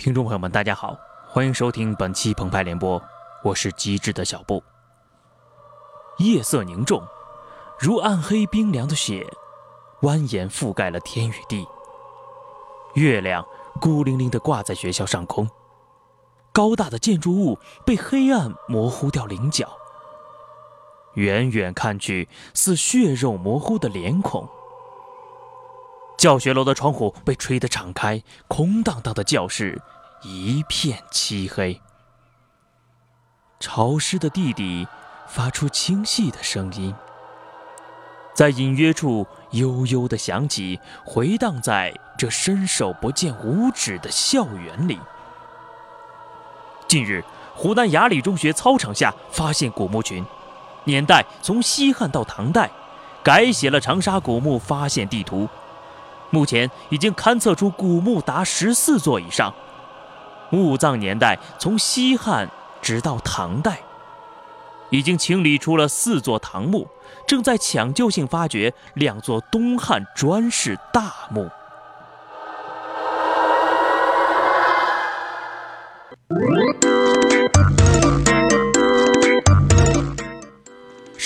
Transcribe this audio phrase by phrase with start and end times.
[0.00, 0.96] 听众朋友们，大家好，
[1.28, 2.98] 欢迎收听本期澎湃联播，
[3.44, 4.62] 我是机智的小布。
[6.16, 7.06] 夜色凝重，
[7.78, 9.30] 如暗黑冰凉的雪，
[10.00, 11.66] 蜿蜒覆盖了天与地。
[12.94, 13.44] 月亮
[13.78, 15.46] 孤零零地挂在学校上空，
[16.50, 19.68] 高大的建筑物被黑暗模糊掉棱角，
[21.12, 24.48] 远远看去似血肉模糊的脸孔。
[26.20, 29.80] 教学楼的窗户被吹得敞开，空荡荡的教室
[30.20, 31.80] 一片漆黑。
[33.58, 34.86] 潮湿的地底
[35.26, 36.94] 发出清细的声音，
[38.34, 45.00] 在隐约处悠悠地响起，回荡在这伸手不见五指的校园里。
[46.86, 50.22] 近日，湖南雅礼中学操场下发现古墓群，
[50.84, 52.70] 年代从西汉到唐代，
[53.22, 55.48] 改写了长沙古墓发现地图。
[56.30, 59.52] 目前已经勘测出古墓达十四座以上，
[60.50, 62.48] 墓葬年代从西汉
[62.80, 63.80] 直到唐代，
[64.90, 66.88] 已经清理出了四座唐墓，
[67.26, 71.50] 正在抢救性发掘两座东汉砖式大墓。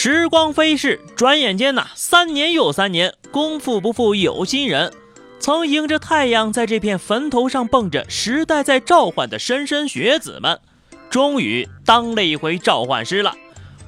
[0.06, 4.92] 时光飞逝，转眼间呐，三年又三年，功夫不负有心人。
[5.40, 10.60] 曾迎着太阳在这片坟头上蹦着时代在召唤的莘莘学子们，
[11.08, 13.34] 终于当了一回召唤师了，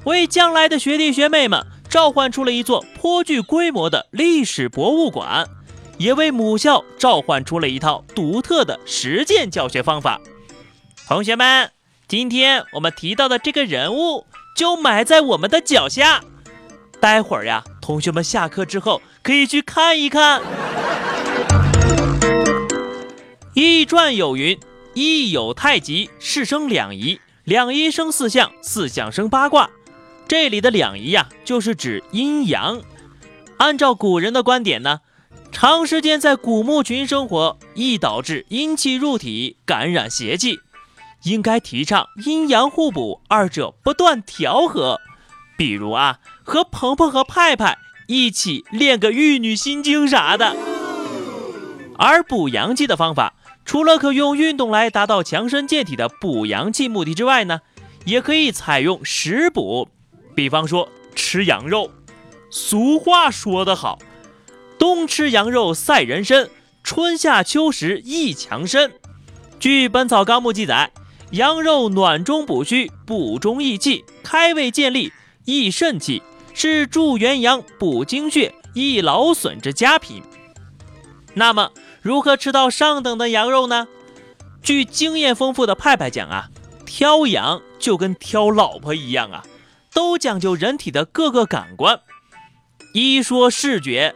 [0.05, 5.47] 为将来的学弟学妹们召唤出了一座颇具规模的历史博物馆，
[5.99, 10.19] 也为母校召唤出了一套独特的实践教学方法。
[11.07, 11.69] 同学们，
[12.07, 14.25] 今天我们提到的这个人物。
[14.57, 16.23] 就埋在我们的脚下，
[16.99, 20.41] 待会儿呀，同学们下课之后可以去看一看。
[23.53, 24.59] 易传有云
[24.95, 29.69] ：“一有太极，是生两仪；两仪生四象，四象生八卦。”
[30.27, 32.81] 这里的两仪呀，就是指阴阳。
[33.57, 35.01] 按照古人的观点呢，
[35.51, 40.59] 长时间在古墓群生活，易导致阴气入体，感染邪气。
[41.23, 45.01] 应该提倡阴阳互补，二者不断调和。
[45.57, 50.55] 比如啊，和鹏鹏和派派一起练个玉女心经啥的。
[51.97, 53.33] 而补阳气的方法，
[53.65, 57.61] 除了可用运动来达到强身健体的补阳气目的之外呢，
[58.05, 59.89] 也可以采用食补，
[60.35, 61.91] 比方说吃羊肉。
[62.51, 63.97] 俗话说得好，
[64.77, 66.49] 冬吃羊肉赛人参，
[66.83, 68.93] 春夏秋食益强身。
[69.59, 70.91] 据《本草纲目》记载。
[71.31, 75.11] 羊肉暖中补虚，补中益气，开胃健力，
[75.43, 76.23] 益肾气，
[76.53, 80.23] 是助元阳、补精血、益劳损之佳品。
[81.33, 81.71] 那么，
[82.01, 83.87] 如何吃到上等的羊肉呢？
[84.63, 86.49] 据经验丰富的派派讲啊，
[86.85, 89.43] 挑羊就跟挑老婆一样啊，
[89.93, 91.99] 都讲究人体的各个感官。
[92.93, 94.15] 一说视觉，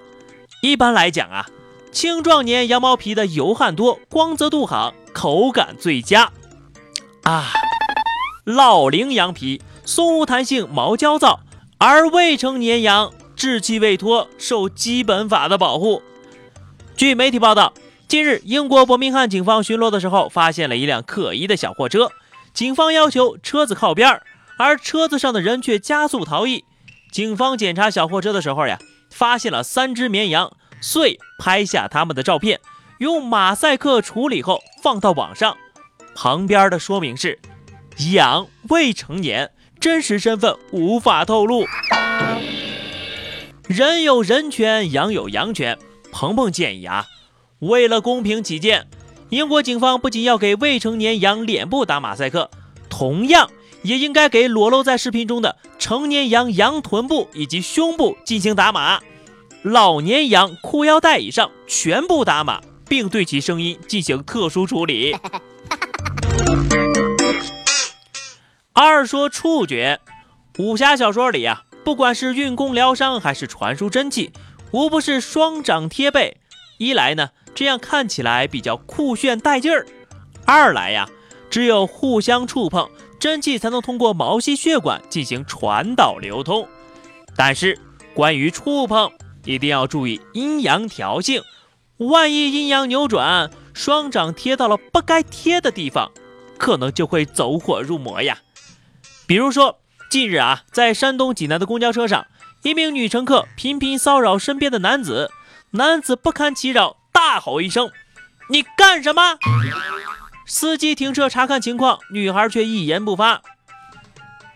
[0.62, 1.46] 一般来讲啊，
[1.92, 6.32] 青壮年羊毛皮的油汗多，光泽度好，口感最佳。
[7.24, 7.52] 啊，
[8.44, 11.40] 老龄羊皮松无弹性，毛焦躁；
[11.78, 16.02] 而未成年羊稚气未脱，受基本法的保护。
[16.96, 17.74] 据媒体报道，
[18.08, 22.12] 近日英国伯明翰警方巡逻的时候，发现了一辆可疑的小货车，
[22.54, 24.24] 警方要求车子靠边儿，
[24.58, 26.66] 而车子上的人却加速逃逸。
[27.12, 28.80] 警方检查小货车的时候呀，
[29.12, 32.60] 发现了三只绵羊，遂拍下他们的照片，
[32.98, 35.56] 用马赛克处理后放到网上。
[36.16, 37.40] 旁边的说明是：
[38.14, 41.66] 养未成年，真实身份无法透露。
[43.68, 45.78] 人有人权，羊有羊权。
[46.12, 47.06] 鹏鹏建议啊，
[47.60, 48.88] 为了公平起见，
[49.30, 52.52] 英国警方不仅要给未成年羊脸部打马赛克，
[52.90, 53.50] 同样
[53.84, 59.00] 也应该给裸露在视频中的成年羊羊臀部以及胸部进行打码，
[59.64, 65.16] 老年羊裤腰带以上全部打码，并对其声音进行特殊处理。
[68.74, 70.00] 二说触觉，
[70.58, 74.32] 武侠小说里啊，不管是运功疗伤还是传输真气，
[74.72, 76.38] 无不是双掌贴背。
[76.78, 79.86] 一来呢，这样看起来比较酷炫带劲儿；
[80.46, 81.10] 二来呀，
[81.50, 82.90] 只有互相触碰，
[83.20, 86.66] 真气才能通过毛细血管进行传导流通。
[87.36, 87.78] 但是
[88.14, 89.12] 关于触碰，
[89.44, 91.44] 一定要注意阴阳调性，
[91.98, 96.10] 万一阴阳扭转，双掌贴到了不该贴的地方，
[96.58, 98.38] 可能就会走火入魔呀。
[99.32, 99.80] 比如说，
[100.10, 102.28] 近日啊，在山东济南的公交车上，
[102.64, 105.32] 一名女乘客频频骚扰身边的男子，
[105.70, 107.90] 男子不堪其扰，大吼一声
[108.52, 109.38] ：“你干什么？”
[110.46, 113.42] 司机停车查看情况，女孩却一言不发。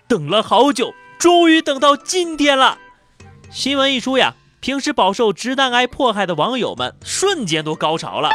[0.10, 2.78] 等了好久，终于等到今天了。
[3.50, 8.30] 新闻一出呀，平时饱受直男癌迫害的网友们瞬间都高潮了。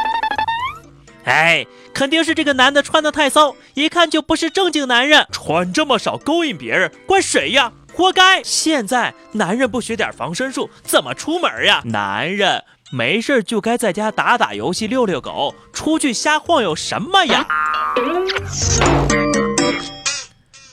[1.25, 7.71] 哎，肯定是这个男的穿的太骚，一看就不是正经男人，穿这么少勾引别人，怪谁呀？
[7.93, 8.41] 活该！
[8.41, 11.81] 现在男人不学点防身术，怎么出门呀？
[11.85, 17.45] 男人没事就该在家打打游戏、遛遛狗，出去瞎晃悠什么呀？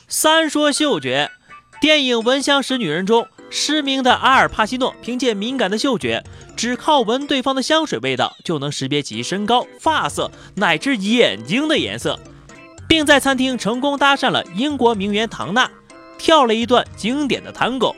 [0.06, 1.30] 三说嗅觉，
[1.80, 6.22] 电影《闻香识女人》中，失明的阿尔帕西诺凭借敏感的嗅觉，
[6.56, 12.18] 只靠闻对方的香水味道，就能识别其身高、发色乃至眼睛的颜色，
[12.88, 15.70] 并在餐厅成功搭讪了英国名媛唐娜。
[16.18, 17.94] 跳了一段经典的探戈。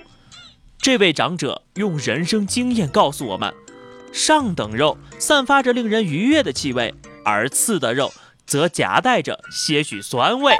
[0.79, 3.51] 这位长者用人生经验告诉我们：
[4.13, 6.95] 上等肉散发着令人愉悦的气味，
[7.25, 8.13] 而次的肉
[8.45, 10.55] 则夹带着些许酸味。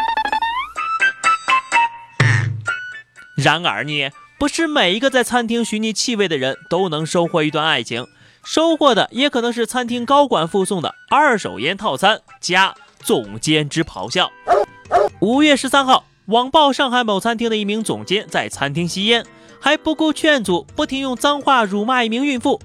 [3.37, 4.09] 然而呢，
[4.41, 8.07] 不是每一个在餐厅寻觅气味的人都能收获一段爱情，
[8.43, 14.33] 收获的也可能是餐厅高管附送的二手烟套餐加总监之咆哮。
[15.21, 16.07] 五月十三号。
[16.27, 19.27] 网曝上海某餐厅的一名总监在餐厅吸烟，
[19.59, 22.61] 还不顾劝阻，不停用脏话辱骂一名孕妇。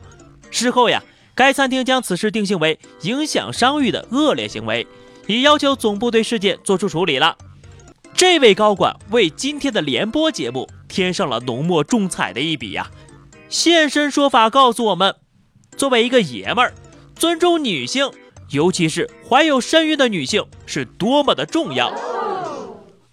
[0.51, 1.01] 事后呀，
[1.33, 4.85] 该餐厅将此事定性为影响商誉的恶劣行为，
[5.25, 7.35] 已要求总部对事件作出处理了。
[8.13, 12.89] 这位高管为今天的联播节目添上了浓墨重彩的一笔呀，
[13.49, 15.13] 现身说法告诉我们，
[15.75, 16.73] 作为一个爷们儿，
[17.17, 18.09] 尊重女性，
[18.51, 21.93] 尤其是怀有身孕的女性，是多么的重要。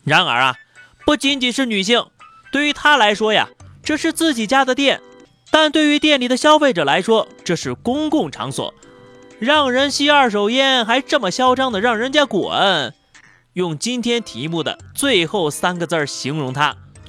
[0.04, 0.54] 然而啊，
[1.04, 2.06] 不仅仅是女性，
[2.52, 3.48] 对于他来说呀，
[3.82, 5.00] 这是自己家的店；
[5.50, 8.72] 但对于店里的消费者来说，这是公共场所，
[9.40, 12.94] 让人吸二手烟还这么嚣张的让人家滚，
[13.54, 16.76] 用今天题目的最后三个字形容他，